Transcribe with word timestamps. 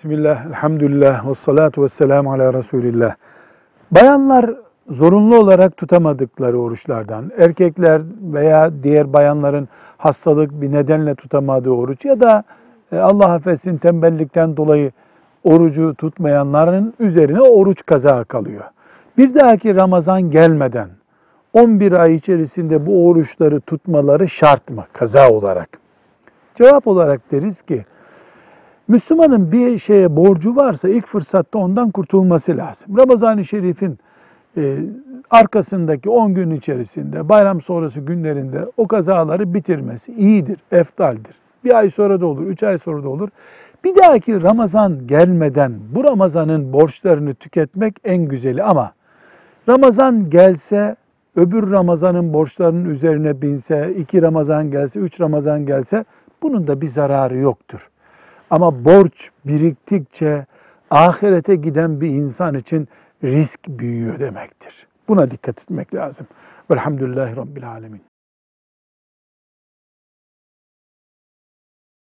Bismillah, 0.00 0.46
elhamdülillah, 0.46 1.28
ve 1.28 1.34
salatu 1.34 1.82
ve 1.82 1.88
selamu 1.88 2.32
ala 2.32 2.54
Resulillah. 2.54 3.14
Bayanlar 3.90 4.54
zorunlu 4.90 5.38
olarak 5.38 5.76
tutamadıkları 5.76 6.60
oruçlardan, 6.60 7.32
erkekler 7.38 8.02
veya 8.32 8.70
diğer 8.82 9.12
bayanların 9.12 9.68
hastalık 9.98 10.62
bir 10.62 10.72
nedenle 10.72 11.14
tutamadığı 11.14 11.70
oruç 11.70 12.04
ya 12.04 12.20
da 12.20 12.44
e, 12.92 12.98
Allah 12.98 13.32
affetsin 13.32 13.76
tembellikten 13.76 14.56
dolayı 14.56 14.92
orucu 15.44 15.94
tutmayanların 15.94 16.94
üzerine 16.98 17.40
oruç 17.40 17.86
kaza 17.86 18.24
kalıyor. 18.24 18.64
Bir 19.18 19.34
dahaki 19.34 19.74
Ramazan 19.74 20.22
gelmeden 20.30 20.88
11 21.52 21.92
ay 21.92 22.14
içerisinde 22.14 22.86
bu 22.86 23.08
oruçları 23.08 23.60
tutmaları 23.60 24.28
şart 24.28 24.70
mı 24.70 24.84
kaza 24.92 25.30
olarak? 25.30 25.68
Cevap 26.54 26.86
olarak 26.86 27.32
deriz 27.32 27.62
ki 27.62 27.84
Müslümanın 28.90 29.52
bir 29.52 29.78
şeye 29.78 30.16
borcu 30.16 30.56
varsa 30.56 30.88
ilk 30.88 31.06
fırsatta 31.06 31.58
ondan 31.58 31.90
kurtulması 31.90 32.56
lazım. 32.56 32.98
Ramazan-ı 32.98 33.44
Şerif'in 33.44 33.98
e, 34.56 34.76
arkasındaki 35.30 36.10
10 36.10 36.34
gün 36.34 36.50
içerisinde, 36.50 37.28
bayram 37.28 37.60
sonrası 37.60 38.00
günlerinde 38.00 38.60
o 38.76 38.88
kazaları 38.88 39.54
bitirmesi 39.54 40.12
iyidir, 40.12 40.58
eftaldir. 40.72 41.34
Bir 41.64 41.78
ay 41.78 41.90
sonra 41.90 42.20
da 42.20 42.26
olur, 42.26 42.46
üç 42.46 42.62
ay 42.62 42.78
sonra 42.78 43.02
da 43.02 43.08
olur. 43.08 43.28
Bir 43.84 43.96
dahaki 43.96 44.42
Ramazan 44.42 45.06
gelmeden 45.06 45.72
bu 45.94 46.04
Ramazan'ın 46.04 46.72
borçlarını 46.72 47.34
tüketmek 47.34 47.94
en 48.04 48.24
güzeli 48.24 48.62
ama 48.62 48.92
Ramazan 49.68 50.30
gelse, 50.30 50.96
öbür 51.36 51.70
Ramazan'ın 51.70 52.32
borçlarının 52.32 52.90
üzerine 52.90 53.42
binse, 53.42 53.94
iki 53.98 54.22
Ramazan 54.22 54.70
gelse, 54.70 55.00
üç 55.00 55.20
Ramazan 55.20 55.66
gelse 55.66 56.04
bunun 56.42 56.66
da 56.66 56.80
bir 56.80 56.88
zararı 56.88 57.36
yoktur. 57.36 57.89
Ama 58.50 58.84
borç 58.84 59.30
biriktikçe 59.44 60.46
ahirete 60.90 61.56
giden 61.56 62.00
bir 62.00 62.08
insan 62.08 62.54
için 62.54 62.88
risk 63.24 63.60
büyüyor 63.68 64.18
demektir. 64.18 64.86
Buna 65.08 65.30
dikkat 65.30 65.62
etmek 65.62 65.94
lazım. 65.94 66.26
Velhamdülillahi 66.70 67.36
Rabbil 67.36 67.70
Alemin. 67.70 68.09